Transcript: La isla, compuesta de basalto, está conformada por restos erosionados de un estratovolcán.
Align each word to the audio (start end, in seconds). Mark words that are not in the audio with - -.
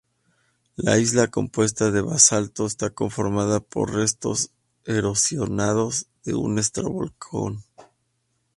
La 0.77 0.97
isla, 0.97 1.27
compuesta 1.27 1.91
de 1.91 2.01
basalto, 2.01 2.65
está 2.65 2.89
conformada 2.89 3.59
por 3.59 3.93
restos 3.93 4.49
erosionados 4.83 6.07
de 6.23 6.33
un 6.33 6.57
estratovolcán. 6.57 7.59